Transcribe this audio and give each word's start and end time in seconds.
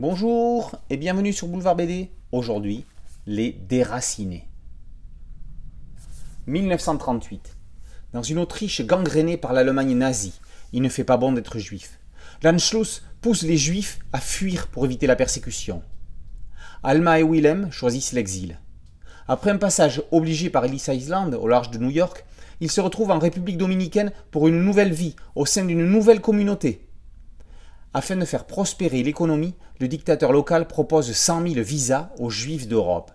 Bonjour 0.00 0.76
et 0.90 0.96
bienvenue 0.96 1.32
sur 1.32 1.48
Boulevard 1.48 1.74
BD. 1.74 2.12
Aujourd'hui, 2.30 2.84
les 3.26 3.50
déracinés. 3.50 4.46
1938. 6.46 7.56
Dans 8.12 8.22
une 8.22 8.38
Autriche 8.38 8.82
gangrénée 8.82 9.36
par 9.36 9.52
l'Allemagne 9.52 9.96
nazie, 9.96 10.38
il 10.72 10.82
ne 10.82 10.88
fait 10.88 11.02
pas 11.02 11.16
bon 11.16 11.32
d'être 11.32 11.58
juif. 11.58 11.98
L'Anschluss 12.44 13.02
pousse 13.20 13.42
les 13.42 13.56
juifs 13.56 13.98
à 14.12 14.20
fuir 14.20 14.68
pour 14.68 14.84
éviter 14.84 15.08
la 15.08 15.16
persécution. 15.16 15.82
Alma 16.84 17.18
et 17.18 17.24
Willem 17.24 17.72
choisissent 17.72 18.12
l'exil. 18.12 18.60
Après 19.26 19.50
un 19.50 19.58
passage 19.58 20.00
obligé 20.12 20.48
par 20.48 20.64
Ellis 20.64 20.84
Island 20.86 21.34
au 21.34 21.48
large 21.48 21.72
de 21.72 21.78
New 21.78 21.90
York, 21.90 22.24
ils 22.60 22.70
se 22.70 22.80
retrouvent 22.80 23.10
en 23.10 23.18
République 23.18 23.58
dominicaine 23.58 24.12
pour 24.30 24.46
une 24.46 24.62
nouvelle 24.62 24.92
vie 24.92 25.16
au 25.34 25.44
sein 25.44 25.64
d'une 25.64 25.84
nouvelle 25.84 26.20
communauté. 26.20 26.87
Afin 27.94 28.16
de 28.16 28.24
faire 28.26 28.46
prospérer 28.46 29.02
l'économie, 29.02 29.54
le 29.80 29.88
dictateur 29.88 30.32
local 30.32 30.66
propose 30.66 31.12
100 31.12 31.48
000 31.48 31.62
visas 31.62 32.10
aux 32.18 32.28
juifs 32.28 32.68
d'Europe. 32.68 33.10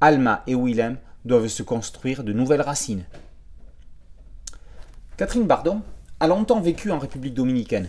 Alma 0.00 0.42
et 0.48 0.56
Willem 0.56 0.98
doivent 1.24 1.46
se 1.46 1.62
construire 1.62 2.24
de 2.24 2.32
nouvelles 2.32 2.62
racines. 2.62 3.04
Catherine 5.16 5.46
Bardon 5.46 5.82
a 6.18 6.26
longtemps 6.26 6.60
vécu 6.60 6.90
en 6.90 6.98
République 6.98 7.34
dominicaine. 7.34 7.88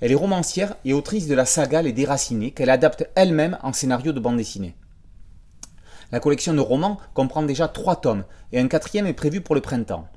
Elle 0.00 0.10
est 0.10 0.16
romancière 0.16 0.74
et 0.84 0.92
autrice 0.92 1.28
de 1.28 1.34
la 1.34 1.44
saga 1.44 1.80
Les 1.80 1.92
Déracinés 1.92 2.50
qu'elle 2.50 2.70
adapte 2.70 3.08
elle-même 3.14 3.56
en 3.62 3.72
scénario 3.72 4.12
de 4.12 4.20
bande 4.20 4.36
dessinée. 4.36 4.74
La 6.10 6.18
collection 6.20 6.54
de 6.54 6.60
romans 6.60 6.98
comprend 7.14 7.42
déjà 7.42 7.68
trois 7.68 7.96
tomes 7.96 8.24
et 8.52 8.58
un 8.58 8.68
quatrième 8.68 9.06
est 9.06 9.12
prévu 9.12 9.40
pour 9.40 9.54
le 9.54 9.60
printemps. 9.60 10.08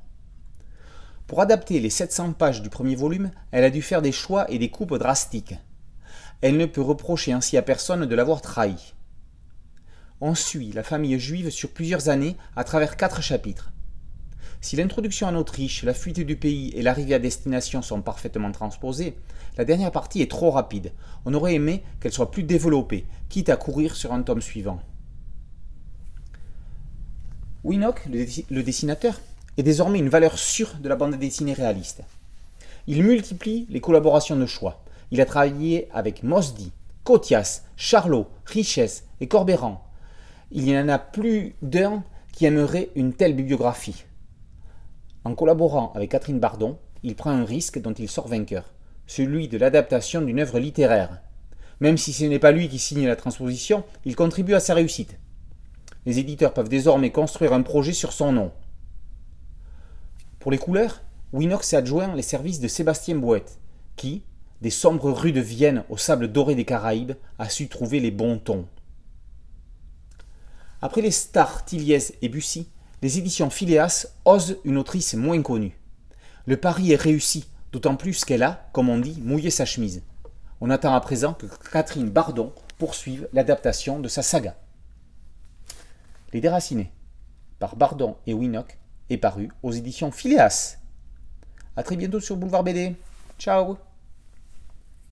Pour 1.29 1.41
adapter 1.41 1.79
les 1.79 1.91
700 1.91 2.33
pages 2.33 2.63
du 2.63 2.71
premier 2.71 2.95
volume, 2.95 3.29
elle 3.51 3.63
a 3.63 3.69
dû 3.69 3.83
faire 3.83 4.01
des 4.01 4.11
choix 4.11 4.49
et 4.49 4.57
des 4.57 4.71
coupes 4.71 4.97
drastiques. 4.97 5.53
Elle 6.41 6.57
ne 6.57 6.65
peut 6.65 6.81
reprocher 6.81 7.33
ainsi 7.33 7.55
à 7.55 7.61
personne 7.61 8.07
de 8.07 8.15
l'avoir 8.15 8.41
trahi. 8.41 8.95
On 10.21 10.33
suit 10.33 10.71
la 10.71 10.81
famille 10.81 11.19
juive 11.19 11.51
sur 11.51 11.69
plusieurs 11.69 12.09
années 12.09 12.35
à 12.55 12.63
travers 12.63 12.97
quatre 12.97 13.21
chapitres. 13.21 13.71
Si 14.59 14.75
l'introduction 14.75 15.27
en 15.27 15.35
Autriche, 15.35 15.83
la 15.83 15.93
fuite 15.93 16.19
du 16.19 16.35
pays 16.35 16.71
et 16.75 16.81
l'arrivée 16.81 17.13
à 17.13 17.19
destination 17.19 17.83
sont 17.83 18.01
parfaitement 18.01 18.51
transposées, 18.51 19.15
la 19.55 19.65
dernière 19.65 19.91
partie 19.91 20.23
est 20.23 20.31
trop 20.31 20.49
rapide. 20.49 20.93
On 21.25 21.35
aurait 21.35 21.53
aimé 21.53 21.83
qu'elle 22.01 22.11
soit 22.11 22.31
plus 22.31 22.43
développée, 22.43 23.05
quitte 23.29 23.49
à 23.49 23.55
courir 23.55 23.95
sur 23.95 24.13
un 24.13 24.23
tome 24.23 24.41
suivant. 24.41 24.81
Winock, 27.63 28.07
le 28.07 28.63
dessinateur, 28.63 29.19
est 29.59 29.63
désormais 29.63 29.99
une 29.99 30.09
valeur 30.09 30.37
sûre 30.37 30.75
de 30.81 30.89
la 30.89 30.95
bande 30.95 31.15
dessinée 31.15 31.53
réaliste. 31.53 32.01
Il 32.87 33.03
multiplie 33.03 33.67
les 33.69 33.81
collaborations 33.81 34.35
de 34.35 34.45
choix. 34.45 34.83
Il 35.11 35.21
a 35.21 35.25
travaillé 35.25 35.87
avec 35.91 36.23
Mosdi, 36.23 36.71
Cotias, 37.03 37.63
Charlot, 37.75 38.27
Richesse 38.45 39.05
et 39.21 39.27
Corbéran. 39.27 39.83
Il 40.51 40.67
y 40.67 40.77
en 40.77 40.89
a 40.89 40.99
plus 40.99 41.55
d'un 41.61 42.03
qui 42.31 42.45
aimerait 42.45 42.89
une 42.95 43.13
telle 43.13 43.35
bibliographie. 43.35 44.05
En 45.25 45.35
collaborant 45.35 45.91
avec 45.93 46.11
Catherine 46.11 46.39
Bardon, 46.39 46.77
il 47.03 47.15
prend 47.15 47.31
un 47.31 47.45
risque 47.45 47.81
dont 47.81 47.93
il 47.93 48.09
sort 48.09 48.27
vainqueur, 48.27 48.73
celui 49.07 49.47
de 49.47 49.57
l'adaptation 49.57 50.21
d'une 50.21 50.39
œuvre 50.39 50.59
littéraire. 50.59 51.21
Même 51.79 51.97
si 51.97 52.13
ce 52.13 52.25
n'est 52.25 52.39
pas 52.39 52.51
lui 52.51 52.69
qui 52.69 52.79
signe 52.79 53.07
la 53.07 53.15
transposition, 53.15 53.83
il 54.05 54.15
contribue 54.15 54.53
à 54.53 54.59
sa 54.59 54.73
réussite. 54.73 55.17
Les 56.05 56.19
éditeurs 56.19 56.53
peuvent 56.53 56.69
désormais 56.69 57.11
construire 57.11 57.53
un 57.53 57.61
projet 57.61 57.93
sur 57.93 58.13
son 58.13 58.31
nom. 58.31 58.51
Pour 60.39 60.51
les 60.51 60.57
couleurs, 60.57 61.01
Winox 61.33 61.67
s'est 61.67 61.77
adjoint 61.77 62.15
les 62.15 62.21
services 62.21 62.59
de 62.59 62.67
Sébastien 62.67 63.15
Boët, 63.15 63.59
qui, 63.95 64.23
des 64.61 64.69
sombres 64.69 65.11
rues 65.11 65.33
de 65.33 65.41
Vienne 65.41 65.83
au 65.89 65.97
sable 65.97 66.31
doré 66.31 66.55
des 66.55 66.65
Caraïbes, 66.65 67.13
a 67.37 67.49
su 67.49 67.67
trouver 67.67 67.99
les 67.99 68.11
bons 68.11 68.37
tons. 68.37 68.65
Après 70.81 71.01
les 71.01 71.11
stars 71.11 71.65
Tilliez 71.65 72.15
et 72.21 72.29
Bussy, 72.29 72.69
les 73.01 73.17
éditions 73.17 73.49
Phileas 73.49 74.07
osent 74.23 74.57
une 74.63 74.77
autrice 74.77 75.13
moins 75.13 75.41
connue. 75.41 75.77
Le 76.45 76.55
pari 76.57 76.93
est 76.93 77.01
réussi, 77.01 77.49
d'autant 77.73 77.97
plus 77.97 78.23
qu'elle 78.23 78.43
a, 78.43 78.69
comme 78.71 78.89
on 78.89 78.97
dit, 78.97 79.21
mouillé 79.21 79.49
sa 79.49 79.65
chemise. 79.65 80.03
On 80.61 80.69
attend 80.69 80.93
à 80.93 81.01
présent 81.01 81.33
que 81.33 81.47
Catherine 81.71 82.09
Bardon 82.09 82.53
poursuive 82.77 83.27
l'adaptation 83.33 83.99
de 83.99 84.07
sa 84.07 84.21
saga. 84.21 84.57
Les 86.31 86.41
Déracinés, 86.41 86.91
par 87.59 87.75
Bardon 87.75 88.15
et 88.25 88.33
Winock, 88.33 88.77
est 89.09 89.17
paru 89.17 89.49
aux 89.63 89.71
éditions 89.71 90.11
Phileas. 90.11 90.77
A 91.75 91.83
très 91.83 91.95
bientôt 91.95 92.19
sur 92.19 92.35
Boulevard 92.35 92.63
BD. 92.63 92.95
Ciao 93.37 93.77